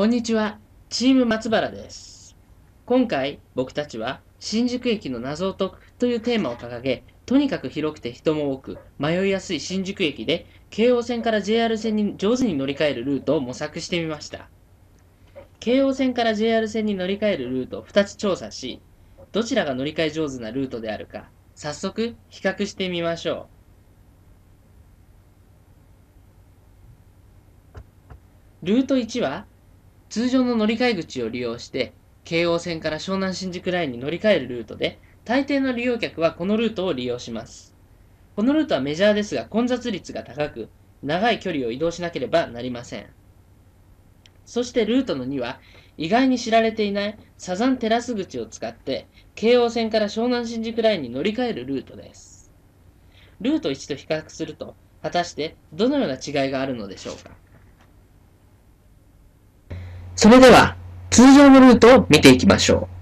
[0.00, 2.34] こんにちは、チーム松原です。
[2.86, 14.48] 今回、僕たちは、新宿駅の謎を解くというテーマを掲げ、とにかく広くて人も多く、迷いやすい新宿駅で、京王線から JR 線に上手に乗り換えるルートを模索してみました。
[15.58, 18.80] 京王線から JR 線に乗り換えるルートを2つ調査し、
[19.32, 23.50] どちらが乗り換え上手なルートであるか、早速比較してみましょ
[28.62, 28.66] う。
[28.66, 29.44] ルート1は、
[30.10, 31.94] 通常の乗り換え口を利用して、
[32.24, 37.76] 京王線から湘南新宿ラインに乗り換えるルートで、大抵の利用客はこのルートを利用します。
[38.34, 40.68] このルートはメジャーですが混雑率が高く、
[41.02, 43.06] 長い距離を移動しなければなりません。
[44.44, 45.60] そしてルートの2は、
[45.96, 49.06] 意外に知られていないサザンテラス口を使って、
[49.36, 52.50] 京王線から湘南新宿ラインに乗り換えるルートです。
[53.40, 57.38] ルート1と比較すると、果たしてどのような違いがあるのでしょうか。
[60.16, 60.76] それでは、
[61.10, 63.00] 通常のルートを見ていきましょう。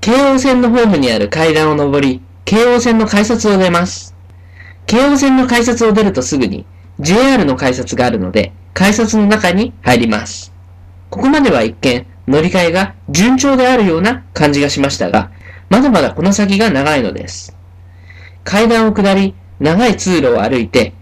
[0.00, 4.14] 京王線のホームにある階段を上り、京王線の改札を出ます。
[4.86, 6.64] 京王線の改札を出るとすぐに、
[7.00, 10.52] JR の改札があるので、改札の中に入ります。
[11.10, 15.30] ここまでは一見、乗り換えが順調であるような感じがしましたが、
[15.68, 17.56] まだまだこの先が長いのです。
[18.44, 20.94] 階段を下り、長い通路を歩いて、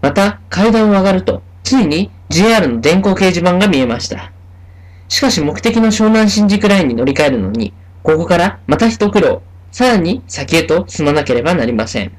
[0.00, 4.32] また階段を上がると、ついに JR の電光掲示板が見えました。
[5.08, 12.12] しかし目的の湘南新宿ラインに乗り換えるのに、ここからまた一苦労、さらに先へと進まなければなりません。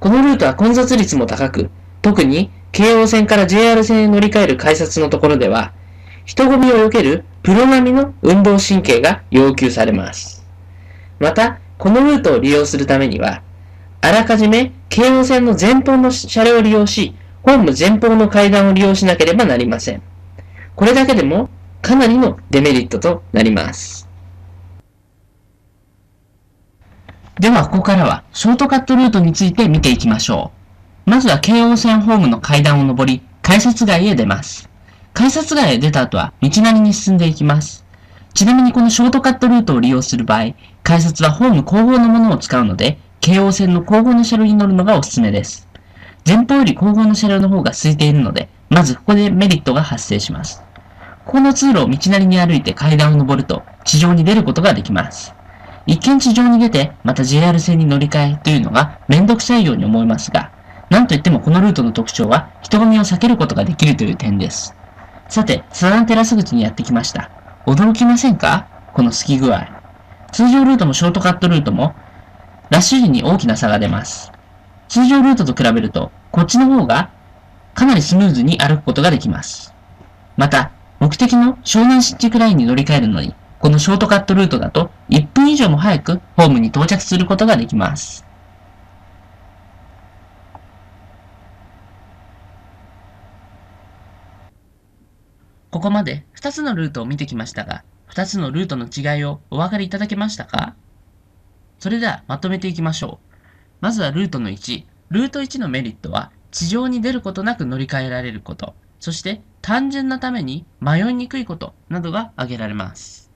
[0.00, 1.70] このルートは混雑率も高く、
[2.02, 5.72] 特に京王線から JR 線へ乗り換える改札のところでは、
[6.24, 10.44] 人混みを避けるプロ並みの運動神経が要求されます。
[11.18, 13.42] また、このルートを利用するためには、
[14.00, 20.02] あらかじめ京王線の前方の車両を利用し、ホーム前方の階段を利用しなければなりません。
[20.74, 21.50] これだけでも
[21.82, 24.08] かなりのデメリットとなります。
[27.40, 30.52] では、ここからはショートカットルートについて見ていきましょ
[31.06, 31.10] う。
[31.10, 34.70] まずは京王線ホームの階段を上り、改札街へ出ます。
[35.12, 37.84] 改札街へ出た後は道なりに進んでいきます。
[38.32, 40.54] ちなみにこのショートカットルートを利用する場合、
[40.84, 45.68] 改札はホーム後方のものを使うので、京王線の後方の車両に乗るのがおすすめです。
[46.24, 50.62] 前方より後方の車両の方が空いているので、まずここでメリットが発生します。
[51.32, 55.32] この通路を道なりに歩いて階段を上ると、地上に出ることができます。
[55.86, 60.52] 一見地上に出て、また JR 線に乗り換えというのがめんどくさいように思いますが、
[60.90, 64.76] なんといってもこのルートの特徴は人混みを避けることができるという点です。
[65.30, 67.30] さて、サザンテラス口にやってきました。
[67.64, 68.66] 驚きませんか？
[68.92, 69.66] この好き具合。
[70.32, 71.94] 通常ルートもショートカットルートも、
[72.68, 74.30] ラッシュ時に大きな差が出ます。
[74.88, 77.10] 通常ルートと比べると、こっちの方が
[77.72, 79.72] かなりスムーズに歩くことができます。
[80.36, 88.24] また、目的の湘南新宿ラインに乗り換えるのに、このショートカットルートだと1分以上も早くホームに到着することができます。
[95.72, 97.82] ここまで2つのルートを見てきましたが、
[98.12, 100.76] 2つのルートの違いをお分かりいただけましたか？
[101.80, 103.36] それではまとめていきましょう。
[103.80, 104.84] まずはルートの1。
[105.08, 108.76] ルート1のメリットは、地上に出ることなく乗り換えられること。
[109.00, 113.30] そして、単純なために迷いにくいことなどが挙げられます。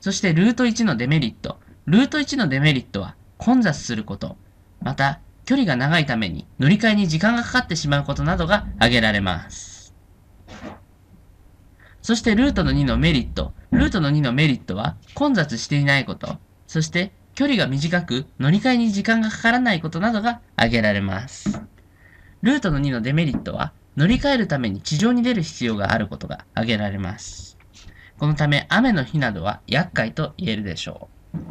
[0.00, 1.58] そして、ルート1のデメリット。
[1.86, 4.36] ルート1のデメリットは、混雑すること。
[4.80, 9.94] また、距離が長いために乗り換えに時間がかかってしまうことなどが挙げられます。
[12.02, 13.54] そして、ルートの2のメリット。
[13.70, 16.36] ルートの2のメリットは、混雑していないこと。
[16.66, 21.62] そして、距離が短く乗り換えに時間がかからないことなどが挙げられます。
[22.42, 27.58] ルートの2のデメリットは、乗り換えるために地上に出る必要があることが挙げられます。
[28.18, 31.42] このため、雨の日などは厄介と言えるでしょう。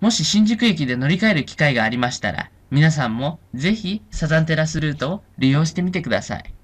[0.00, 6.54] もし新宿駅で乗り換える機会がありましたら、皆さんもぜひサザンテラスルートを利用してみてください。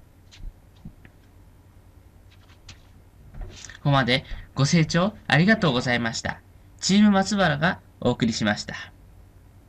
[3.77, 4.23] ここまで
[4.55, 6.39] ご清聴ありがとうございました。
[6.79, 8.94] チーム松原がお送りしました。